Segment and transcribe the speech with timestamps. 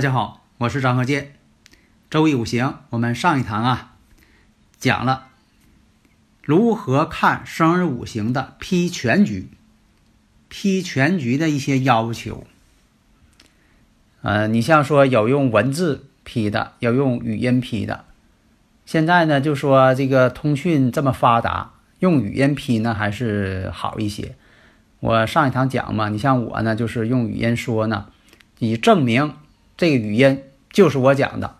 [0.00, 1.34] 大家好，我是张和建。
[2.08, 3.96] 周易五行，我们上一堂啊
[4.78, 5.26] 讲了
[6.42, 9.50] 如何看生日五行的批全局，
[10.48, 12.46] 批全局的一些要求。
[14.22, 18.06] 呃，你像说有用文字批的，有用语音批的。
[18.86, 24.34] 现在呢，就说这个通讯这么发达，用语音批呢还是好一些。
[25.00, 28.06] 我上一堂讲嘛，你像我呢，就是用语音说呢，
[28.60, 29.34] 以证明。
[29.80, 31.56] 这个语音就是我讲的，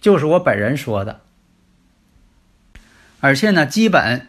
[0.00, 1.20] 就是我本人说的，
[3.18, 4.28] 而且呢，基本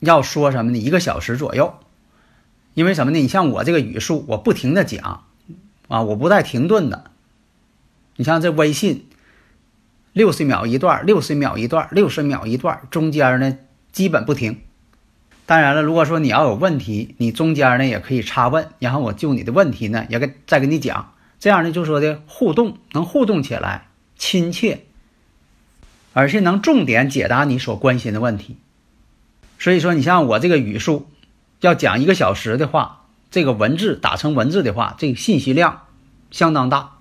[0.00, 0.76] 要说什么呢？
[0.76, 1.78] 一个小时左右，
[2.74, 3.18] 因为什么呢？
[3.18, 5.24] 你像我这个语速，我不停的讲
[5.88, 7.10] 啊，我不带停顿的。
[8.16, 9.06] 你像这微信，
[10.12, 13.56] 六十秒一段，六十秒一段，六十秒一段，中间呢
[13.92, 14.60] 基本不停。
[15.46, 21.14] 当然了，如果说你要有问题，你中间呢也可以插问，然后我就你的问题呢也给再给你讲。
[21.40, 24.80] 这样呢，就说的互动能互动起来，亲切，
[26.12, 28.56] 而且能重点解答你所关心的问题。
[29.58, 31.08] 所以说，你像我这个语速，
[31.60, 35.82] 要讲一个小时的话，这个文字打成文字的话，这个信息量
[36.30, 36.98] 相当大。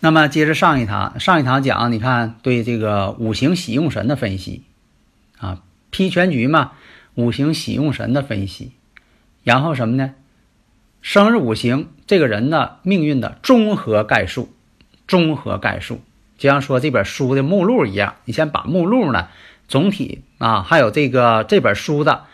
[0.00, 4.62] 那么接着上一堂，上一堂讲，你看对这个五行喜用神的分析
[5.38, 6.72] 啊，批全局嘛，
[7.14, 8.72] 五行喜用神的分析，
[9.42, 10.14] 然后什么呢？
[11.00, 14.52] 生日五行，这个人呢命运的综合概述，
[15.06, 16.00] 综合概述，
[16.36, 18.16] 就像说这本书的目录一样。
[18.24, 19.28] 你先把目录呢
[19.68, 22.24] 总体啊，还有这个这本书的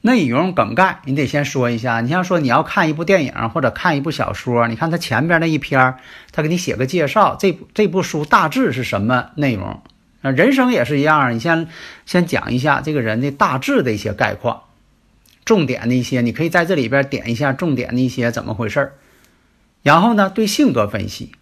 [0.00, 2.00] 内容梗概，你得先说一下。
[2.00, 5.96] 你像说你要看一部电影或者看一部小说，你看它前边那一篇，
[6.32, 9.82] 他给你写个介绍，这这部书大致是什么内容？
[10.20, 11.68] 人生也是一样，你先
[12.04, 14.62] 先讲一下这个人的大致的一些概况。
[15.46, 18.94] 重点的一些，你可以在这里边点一下重点的一些怎么回事儿，
[19.82, 21.32] 然后呢，对性格分析、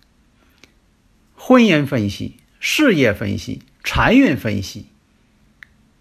[1.35, 4.87] 婚姻分析、事业分析、财运分析、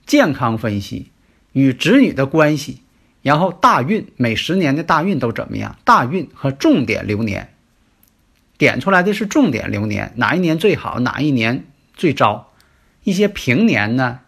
[0.06, 1.12] 健康分析、
[1.54, 2.82] 与子女的关系，
[3.22, 5.78] 然后大运每十年的大运都怎么样？
[5.86, 7.54] 大运和重点流年，
[8.58, 11.66] 点出来的是重点流年，哪一年最好，哪一年
[11.96, 12.52] 最糟？
[13.06, 14.20] 一些平年呢？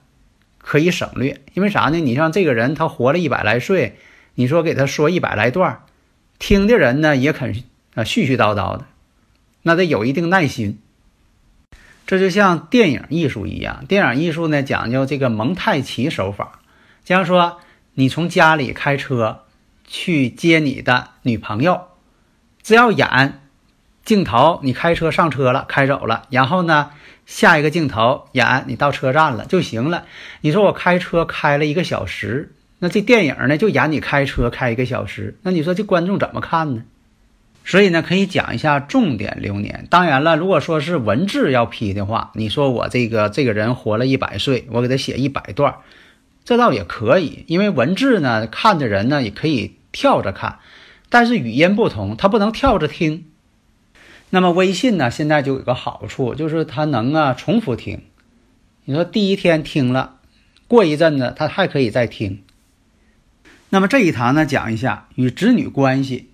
[0.68, 1.98] 可以省略，因为啥呢？
[2.00, 4.00] 你像这个人，他活了一百来岁，
[4.34, 5.84] 你说给他说一百来段，
[6.40, 7.54] 听的人呢也肯
[7.94, 8.86] 啊絮絮叨叨的，
[9.62, 10.80] 那得有一定耐心。
[12.08, 16.60] 这就像电影艺术一样，电影艺术呢讲究这个蒙太奇手法。
[17.04, 17.60] 假如说，
[17.94, 19.44] 你从家里开车
[19.86, 21.90] 去接你的女朋友，
[22.64, 23.40] 只要演
[24.04, 26.90] 镜头，你开车上车了，开走了，然后呢？
[27.26, 30.06] 下一个镜头演你到车站了就行了。
[30.42, 36.84] 你说我开车开了一个小时，那这电影呢就演你开车开一个小时，那你说这观众怎么看呢？
[37.68, 39.88] 所以呢，可以讲一下重点流年。
[39.90, 45.74] 当然了，如果说是文字要批的话，你说我这个这个人活了一百岁，我给他写一百段，
[46.44, 47.44] 这倒也可以。
[47.48, 50.60] 因为文字呢，看的人呢也可以跳着看，
[51.10, 53.26] 但是语音不同，他不能跳着听。
[54.30, 55.10] 那么微信呢？
[55.10, 58.02] 现在就有个好处，就是它能啊重复听。
[58.84, 60.18] 你说第一天听了，
[60.68, 62.44] 过一阵子它还可以再听。
[63.70, 66.30] 那么这一堂呢，讲一下与子女关系。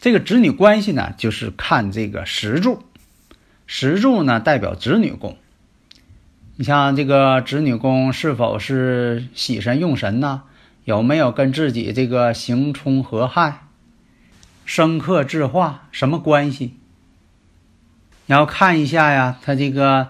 [0.00, 2.82] 这个子女关系呢，就是看这个石柱。
[3.66, 5.36] 石柱呢，代表子女宫。
[6.56, 10.42] 你像这个子女宫是否是喜神用神呢？
[10.84, 13.68] 有没有跟自己这个刑冲合害、
[14.64, 16.74] 生克制化什么关系？
[18.32, 20.08] 然后看一下呀，他这个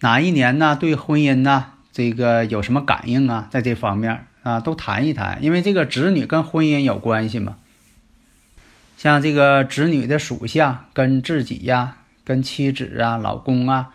[0.00, 0.76] 哪一年呢？
[0.78, 3.48] 对婚姻呢，这个有什么感应啊？
[3.50, 7.56] 在这方面啊，都谈一谈，因为这个子女跟婚姻有关系嘛。
[8.98, 13.88] 像这个子女的属相跟自己呀、跟妻子啊、老公啊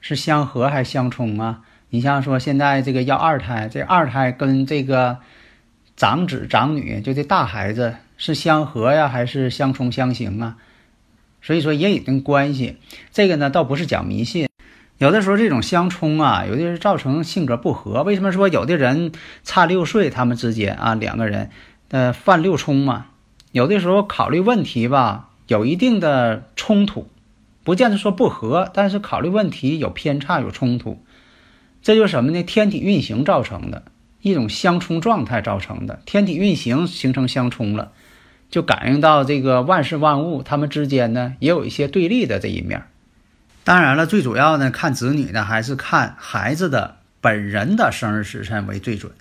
[0.00, 1.60] 是相合还是相冲啊？
[1.90, 5.18] 你像说现在这个要二胎，这二胎跟这个
[5.98, 10.56] 长子长女就这大孩子是相合呀，还是相冲相刑啊？
[11.46, 12.74] 所以说也有一定关系，
[13.12, 14.48] 这个呢倒不是讲迷信，
[14.98, 18.02] 有的时候这种相冲啊，有的是造成性格不合。
[18.02, 19.12] 为什么说有的人
[19.44, 21.50] 差六岁，他们之间啊两个人
[21.90, 23.06] 呃犯六冲嘛？
[23.52, 27.06] 有的时候考虑问题吧，有一定的冲突，
[27.62, 31.00] 不见得说不和，但是考虑问题有偏差有冲突，
[31.80, 32.42] 这就是什么呢？
[32.42, 33.84] 天体运行造成的
[34.20, 36.00] 一种相冲状态造成的。
[36.06, 37.92] 天体运行形成相冲了，
[38.50, 42.84] 就感应到这个万事万物它们之间呢也有一些对立的这一面。
[43.64, 49.12] 当然了，最主要呢看子女呢还是看孩子的本人的生日时辰为最准，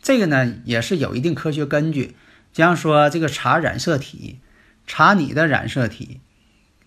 [0.00, 2.14] 这个呢也是有一定科学根据。
[2.52, 4.38] 这样说，这个查染色体，
[4.86, 6.20] 查你的染色体，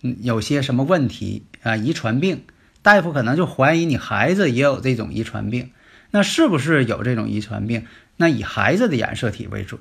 [0.02, 1.76] 嗯，有些什么问题啊？
[1.76, 2.44] 遗传病，
[2.80, 5.70] 大夫可能就怀疑你孩子也有这种遗传病。
[6.10, 7.86] 那是不是有这种遗传病？
[8.16, 9.78] 那以孩子的染色体为准。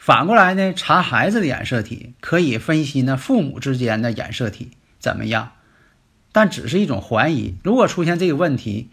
[0.00, 5.52] 反过来呢，查孩子的染色体，可以分析呢父母之间的染色体怎么样？
[6.32, 7.56] 但只是一种怀疑。
[7.62, 8.88] 如果出现这个问题，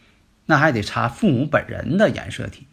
[0.47, 2.67] 那还得查父母本人的染色体。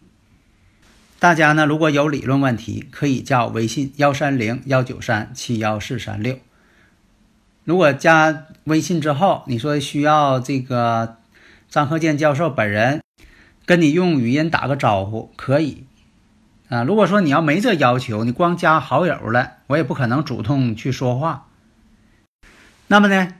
[1.20, 6.40] 大家呢，如果有理论问题，可以加我微信幺三零幺九三七幺四三六。
[7.62, 11.18] 如果加微信之后，你说需要这个
[11.70, 13.00] 张鹤健教授本人
[13.64, 15.84] 跟你用语音打个招呼，可以
[16.74, 16.82] 啊。
[16.84, 21.48] 如果说你要没这要求，你光加好友了，我也不可能主动去说话。
[22.86, 23.34] 那么呢，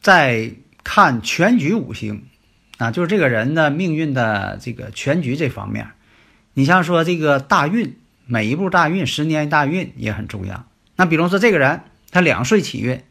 [0.00, 0.52] 在
[0.84, 2.24] 看全局五行
[2.78, 5.88] 啊，就是这个人的命运的这个全局这方面。
[6.54, 7.96] 你像说这个大运，
[8.26, 10.66] 每一步大运，十年大运也很重要。
[10.96, 13.02] 那比如说这个人，他两岁起运，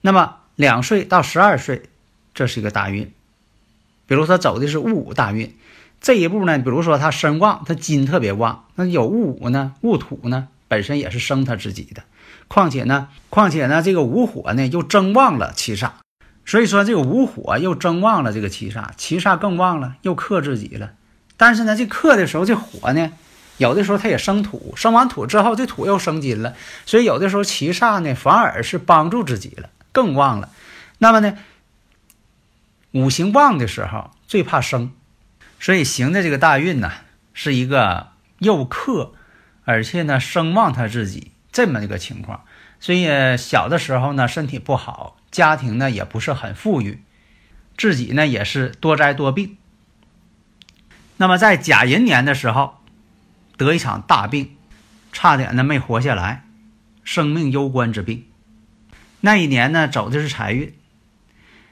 [0.00, 1.82] 那么两岁到十二岁，
[2.32, 3.12] 这是一个大运。
[4.06, 5.54] 比如说走的是戊午大运，
[6.02, 12.02] 这一步呢，比如说他身旺，他金特别旺，那有戊午呢，戊土呢，本身也是生他自己的。
[12.48, 15.92] 况且呢，况且呢，这个午火呢又增旺了七煞，
[16.44, 20.90] 所以说这个午火又增旺了这个七煞，七煞更旺了，又克自己了。
[21.36, 23.12] 但是呢，这克的时候，这火呢，
[23.58, 26.54] 有的时候它也生土，生完土之后，这土又生金了，
[26.84, 30.50] 所以有的时候七煞呢，反而是帮助自己了，更旺了。
[30.98, 31.38] 那么呢，
[32.90, 34.90] 五行旺的时候最怕生，
[35.62, 36.90] 所以行的这个大运呢，
[37.32, 38.08] 是一个
[38.40, 39.14] 又克，
[39.64, 42.42] 而且呢声望他自己这么一个情况。
[42.80, 43.06] 所以
[43.36, 47.04] 小的时候呢，身体不好，家庭呢也不是很富裕，
[47.78, 49.56] 自己呢也是多灾多病。
[51.18, 52.80] 那么在甲寅年的时候，
[53.56, 54.56] 得一场大病，
[55.12, 56.42] 差点呢没活下来，
[57.04, 58.26] 生命攸关之病。
[59.20, 60.74] 那一年呢走的是财运，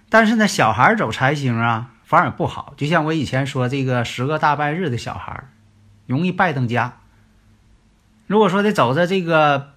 [0.09, 2.75] 但是呢小孩走财星啊，反而不好。
[2.77, 5.45] 就像我以前说这个十个大半日的小孩，
[6.07, 6.97] 容易败登家。
[8.27, 9.75] 如果说得走在这个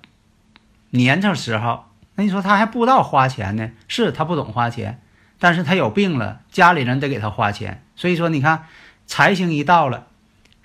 [0.90, 1.86] 年头时候，
[2.16, 3.70] 那你说他还不知道花钱呢？
[3.88, 5.00] 是他不懂花钱，
[5.38, 7.84] 但是他有病了，家里人得给他花钱。
[7.96, 8.66] 所以说你看。
[9.06, 10.08] 财星一到了，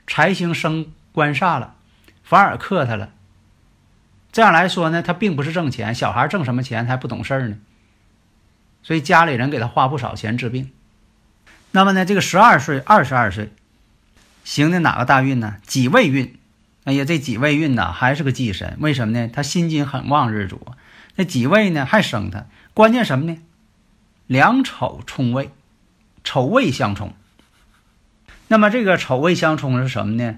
[0.06, 1.74] 财星生官煞了，
[2.22, 3.10] 反而克他了。
[4.30, 7.56] 这样来说呢，他并不是挣钱，小孩挣什么钱他还不懂事儿呢。
[8.84, 10.70] 所以家里人给他花不少钱治病。
[11.70, 13.52] 那么呢，这个十二岁、二十二岁
[14.44, 15.56] 行的哪个大运呢？
[15.66, 16.34] 己未运。
[16.84, 19.28] 哎呀，这己未运呢还是个忌神，为什么呢？
[19.28, 20.66] 他心金很旺，日主
[21.16, 22.46] 那己未呢还生他。
[22.72, 23.38] 关键什么呢？
[24.26, 25.50] 两丑冲位，
[26.24, 27.14] 丑未相冲。
[28.46, 30.36] 那么这个丑未相冲是什么呢？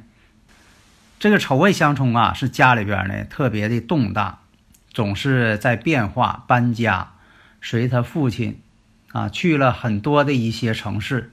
[1.20, 4.40] 这个丑未相冲啊，是家里边呢特别的动荡，
[4.92, 7.12] 总是在变化搬家，
[7.62, 8.60] 随他父亲
[9.12, 11.32] 啊去了很多的一些城市，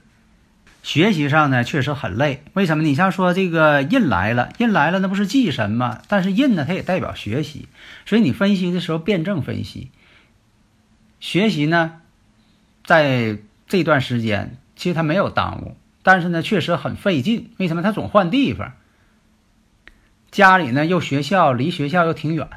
[0.82, 2.42] 学习上呢确实很累。
[2.54, 2.82] 为什么？
[2.82, 6.00] 你像说这个印来了，印来了，那不是忌神吗？
[6.08, 7.68] 但是印呢，它也代表学习，
[8.06, 9.90] 所以你分析的时候辩证分析，
[11.20, 12.00] 学习呢，
[12.84, 15.76] 在这段时间其实他没有耽误。
[16.02, 17.50] 但是呢，确实很费劲。
[17.58, 18.72] 为什么他总换地方？
[20.30, 22.48] 家里呢又学校，离学校又挺远。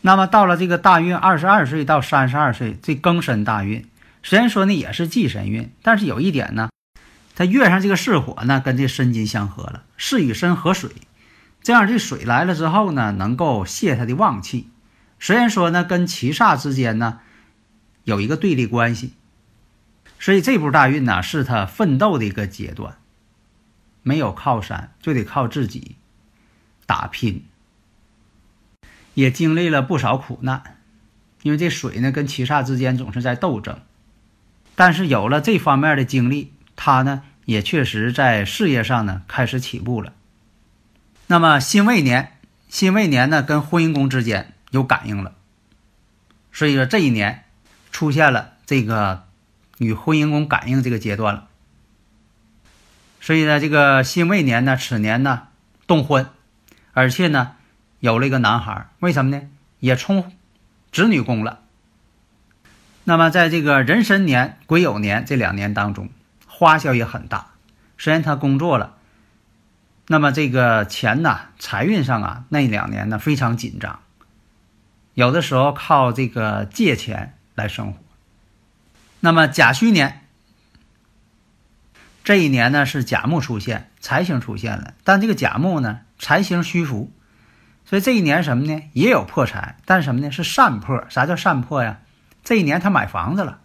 [0.00, 3.84] 那么到了这个大运二十二岁到三十二岁，这庚申大运，
[4.28, 6.68] 虽然说呢也是忌神运，但是有一点呢，
[7.34, 10.90] 他月上这个巳火呢跟这申金相合了，巳与申合水，
[11.62, 14.68] 这样这水来了之后呢，能够泄他的旺气。
[15.18, 17.20] 虽然说呢跟七煞之间呢
[18.04, 19.14] 有一个对立关系。
[20.18, 22.98] 所以这步大运呢，是他奋斗的一个阶段，
[24.02, 25.96] 没有靠山，就得靠自己
[26.84, 27.46] 打拼，
[29.14, 30.80] 也经历了不少苦难，
[31.40, 33.80] 因为这水呢跟七煞之间总是在斗争，
[34.78, 40.12] 但是有了这方面的经历，他呢也确实在事业上呢开始起步了。
[41.26, 45.34] 那么辛未年，辛未年呢跟婚姻宫之间有感应了，
[46.52, 47.42] 所以说这一年
[47.90, 49.24] 出现了这个。
[49.80, 51.46] 与婚姻宫感应这个阶段了。
[53.20, 55.46] 所以呢，这个辛未年呢，此年呢
[55.86, 56.26] 动婚，
[56.94, 57.52] 而且呢
[58.00, 59.48] 有了一个男孩，为什么呢？
[59.78, 60.32] 也冲
[60.90, 61.60] 子女宫了。
[63.08, 66.10] 那么在这个壬申年、癸酉年这两年当中，
[66.46, 67.52] 花销也很大。
[67.96, 68.96] 虽然他工作了，
[70.08, 74.00] 那么这个钱呢，财运上啊，那两年呢非常紧张，
[75.14, 77.98] 有的时候靠这个借钱来生活。
[79.20, 80.26] 那么甲戌年。
[82.22, 87.10] 这一年呢是甲木出现，财星出现了，但这个甲木呢财星虚浮，
[87.86, 88.82] 所以这一年什么呢？
[88.92, 90.30] 也有破财，但什么呢？
[90.30, 91.06] 是善破。
[91.08, 92.00] 啥叫善破呀？
[92.44, 93.60] 这一年他买房子了，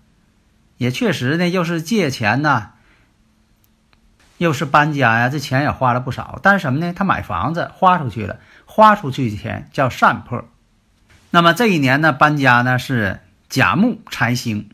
[0.78, 2.72] 也确实呢，又是借钱呐，
[4.38, 6.40] 又是搬家呀，这钱也花了不少。
[6.44, 6.94] 但是什么呢？
[6.94, 10.46] 他买房子花出去了，花出去的钱叫善破。
[11.32, 14.70] 那么这一年呢，搬家呢是甲木财星。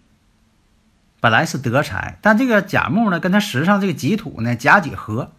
[1.21, 5.33] 本来是得财，但这个甲木呢，跟它时上这个己土呢，甲己合，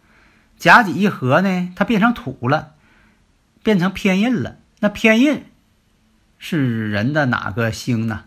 [0.59, 2.75] 甲己一合呢，它变成土了，
[3.62, 4.57] 变成偏印了。
[4.81, 5.47] 那偏印
[6.38, 8.25] 是人的哪个星呢？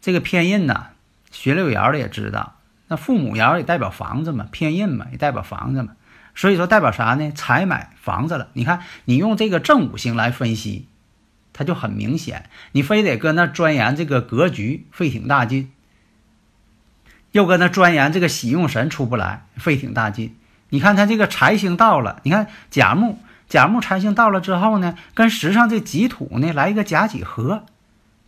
[0.00, 0.86] 这个偏印呢，
[1.30, 2.56] 学六爻的也知道，
[2.88, 5.92] 那父母爻也代表房子嘛，偏印嘛，也代表房子嘛。
[6.34, 7.32] 所以说代表啥呢？
[7.32, 8.48] 财买房子了。
[8.54, 10.86] 你看，你用这个正五行来分析，
[11.52, 12.48] 它就很明显。
[12.72, 15.70] 你非得搁那钻研这个格局，费挺大劲。
[17.32, 20.36] 又搁那钻研这个喜用神出不来，费挺大劲。
[20.70, 27.66] 你看他这个财星到了，你看甲木，甲木财星到了之后呢，跟时上这己土呢来一个甲己合，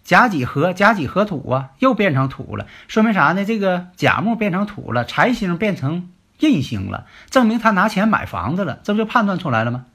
[0.04, 3.44] 甲己合，甲己合土啊，又变成土了，说明啥呢？
[3.44, 9.86] 这个甲木变成土了，财星变成印星了，证明他拿钱买房子了，这不就判断出来了吗？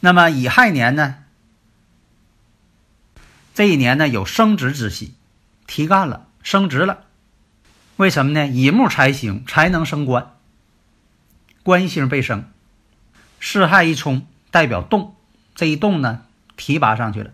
[0.00, 1.16] 那么乙亥年呢？
[3.54, 5.14] 这一年呢有升职之喜，
[5.66, 7.00] 提干了，升职了。
[7.96, 8.46] 为什么呢？
[8.46, 10.30] 乙木财星才能升官，
[11.64, 12.44] 官星被升，
[13.40, 15.16] 四害一冲代表动，
[15.56, 16.22] 这一动呢
[16.56, 17.32] 提拔上去了。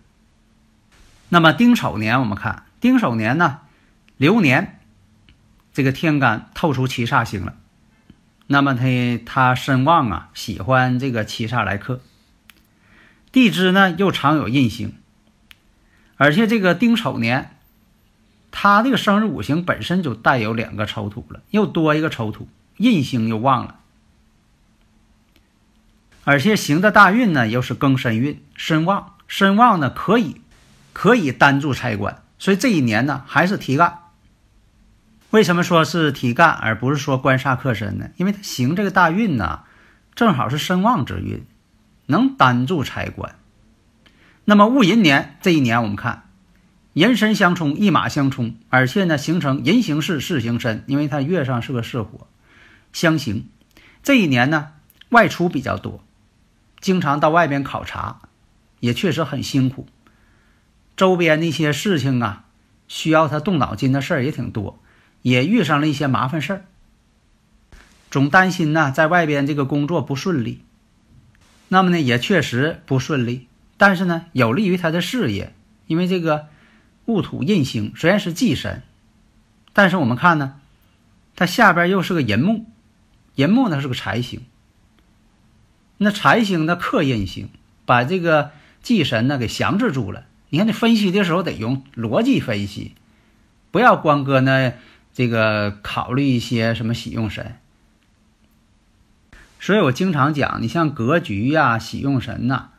[1.29, 3.61] 那么丁丑年，我们看丁丑年呢，
[4.17, 4.79] 流年
[5.73, 7.55] 这个天干透出七煞星了，
[8.47, 8.85] 那么他
[9.25, 12.01] 他身旺啊，喜欢这个七煞来克，
[13.31, 14.93] 地支呢又常有印星，
[16.17, 17.51] 而且这个丁丑年。
[18.57, 23.79] 他这个生日五行本身就带有两个丑土了，又多一个丑土，印星又旺了，
[26.23, 30.39] 而且行的大运呢又是庚申运，身旺，身旺呢可以
[30.95, 33.99] 可以单助财官，所以这一年呢还是提干。
[35.29, 38.11] 为什么说是提干，而不是说官煞克身呢？
[38.15, 39.63] 因为他行这个大运呢，
[40.15, 41.45] 正好是身旺之运，
[42.05, 43.35] 能单助财官。
[44.45, 46.23] 那么戊寅年这一年，我们看。
[46.93, 52.25] 寅申相冲，一马相冲，而且呢形成寅行巳，巳行申，因为它月上是个巳火，
[52.93, 53.49] 相刑。
[54.01, 54.69] 这一年呢
[55.09, 56.01] 外出比较多，
[56.79, 58.21] 经常到外边考察，
[58.79, 59.87] 也确实很辛苦。
[60.95, 62.45] 周边的一些事情啊，
[62.87, 64.79] 需要他动脑筋的事儿也挺多，
[65.21, 66.65] 也遇上了一些麻烦事儿，
[68.11, 70.61] 总担心呢在外边这个工作不顺利。
[71.67, 73.47] 那么呢也确实不顺利，
[73.77, 75.53] 但是呢有利于他的事业，
[75.87, 76.47] 因为这个。
[77.07, 78.81] 戊土印星虽然是忌神，
[79.73, 80.59] 但是我们看呢，
[81.35, 82.65] 它下边又是个寅木，
[83.35, 84.41] 寅木呢是个财星。
[85.97, 87.47] 那财星的克印星，
[87.85, 88.49] 把这个
[88.81, 90.25] 忌神呢给降制住了。
[90.55, 92.95] 你看，你分析的时候得用逻辑分析，
[93.71, 94.71] 不要光搁那
[95.13, 97.57] 这个考虑一些什么喜用神。
[99.59, 102.69] 所以我经常讲，你像格局呀、喜用神呐，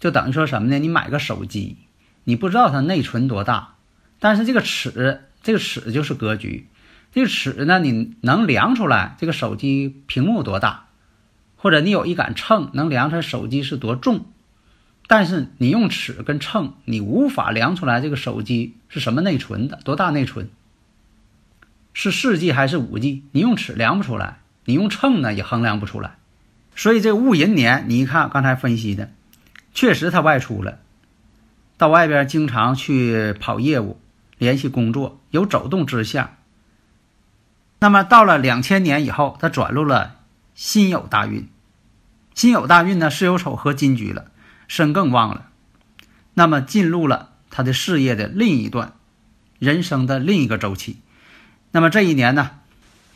[0.00, 0.78] 就等于说什么呢？
[0.78, 1.76] 你买个手机，
[2.24, 3.74] 你不知道它内存多大。
[4.18, 6.68] 但是这个尺，这个尺就是格局。
[7.12, 10.86] 这个尺呢，你能量出来这个手机屏幕多大，
[11.56, 14.24] 或者你有一杆秤能量出来手机是多重。
[15.06, 20.48] 但是你用尺跟秤，你无法量出来这个手机是什么内存的，多大内存，
[21.92, 23.22] 是四 G 还是五 G？
[23.32, 26.16] 你用尺量不出来，你用秤呢也衡量不出来。
[26.74, 29.10] 所以这戊寅年，你一看刚才分析的，
[29.72, 30.78] 确实他外出了，
[31.76, 34.00] 到外边经常去跑业务。
[34.38, 36.36] 联系工作有走动之象，
[37.78, 40.16] 那么到了两千年以后，他转入了
[40.54, 41.48] 辛酉大运。
[42.34, 44.30] 辛酉大运呢，是有丑合金局了，
[44.68, 45.48] 身更旺了。
[46.34, 48.92] 那么进入了他的事业的另一段，
[49.58, 50.98] 人生的另一个周期。
[51.72, 52.50] 那么这一年呢，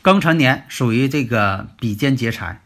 [0.03, 2.61] 庚辰年属于这个比肩劫财。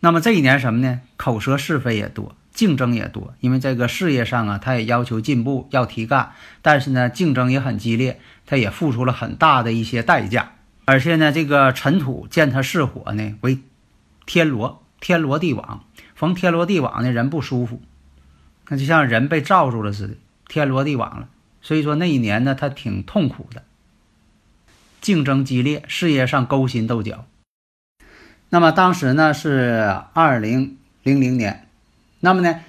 [0.00, 1.00] 那么这一年什么呢？
[1.16, 10.54] 口舌是非也多，竞争也多，因为这个事业上啊，他也要求进步，要提干，但是呢，竞争也很激烈，他也付出了很大的一些代价。
[10.84, 13.60] 而且呢，这个尘土见他是火呢，为
[14.26, 15.84] 天罗，天罗地网，
[16.22, 17.82] 逢天罗地网的人不舒服，
[18.68, 20.14] 那就像人被罩住了似的，
[20.46, 21.28] 天罗地网了。
[21.62, 23.64] 所以说那一年呢，他挺痛苦的，
[25.00, 27.26] 竞争激烈，事业上勾心斗角。
[28.50, 31.66] 那么当时呢是二零零零年，
[32.20, 32.60] 那么呢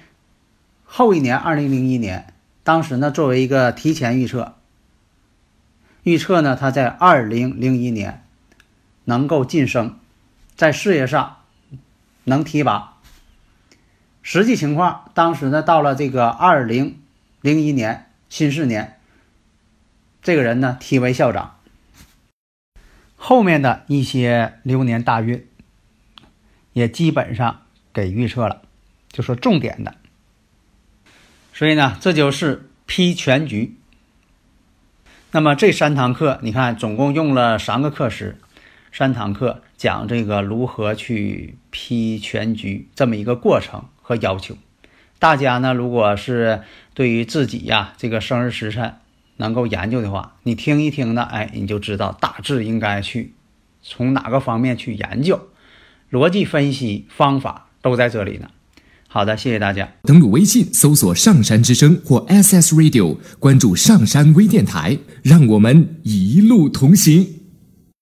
[0.84, 2.34] 后一年二零零一年，
[2.64, 4.56] 当时呢作为一个提前预测，
[6.02, 8.24] 预测呢他在二零零一年
[9.04, 9.96] 能够晋升，
[10.56, 11.36] 在事业上
[12.24, 12.93] 能提拔。
[14.24, 17.00] 实际情况，当时呢到了这个二零
[17.40, 18.10] 零一年。
[18.30, 18.98] 辛巳年，
[20.20, 21.56] 这个人呢提为校长。
[23.14, 25.46] 后面的一些流年大运，
[26.72, 27.60] 也基本上
[27.92, 28.62] 给预测了，
[29.12, 29.94] 就说重点的。
[31.52, 33.76] 所以呢，这就是批全局。
[35.30, 38.40] 那么这三堂课，你看总共用了三个课时，
[38.90, 44.56] 三堂课讲这个如何去批全局这么一个过程和要求。
[45.18, 46.60] 大家呢，如果是
[46.92, 48.96] 对于自己呀这个生日时辰
[49.38, 53.32] 能够研究的话，你听一听呢，哎，你就知道大致应该去
[53.82, 55.48] 从哪个方面去研究，
[56.12, 58.48] 逻辑分析方法都在这里呢。
[59.08, 59.88] 好的，谢谢大家。
[60.02, 67.33] 登录微信搜索“上山之声”或 SS Radio，关注上山微电台，让我们一路同行。